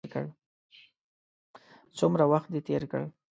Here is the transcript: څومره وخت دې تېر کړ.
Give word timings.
څومره 1.97 2.23
وخت 2.31 2.47
دې 2.53 2.61
تېر 2.67 2.83
کړ. 2.91 3.03